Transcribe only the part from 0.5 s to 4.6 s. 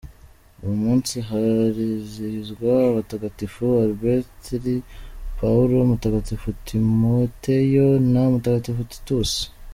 Uyu munsi harizihizwa abatagatifu: Alberic,